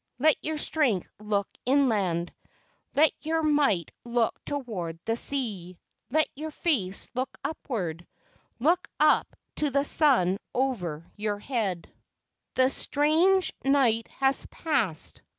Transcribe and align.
Let 0.17 0.35
your 0.41 0.57
strength 0.57 1.11
look 1.19 1.47
inland; 1.63 2.33
Let 2.95 3.11
your 3.21 3.43
might 3.43 3.91
look 4.03 4.43
toward 4.45 4.97
the 5.05 5.15
sea; 5.15 5.77
Let 6.09 6.27
your 6.33 6.49
face 6.49 7.11
look 7.13 7.37
upward; 7.43 8.07
Look 8.57 8.87
up 8.99 9.35
to 9.57 9.69
the 9.69 9.83
sun 9.85 10.39
over 10.55 11.05
your 11.17 11.37
head; 11.37 11.83
i88 11.83 11.83
LEGENDS 11.83 11.93
OF 11.93 12.55
GHOSTS 12.55 12.55
The 12.77 12.81
strange 12.83 13.53
night 13.63 14.07
has 14.07 14.45
passed. 14.47 15.21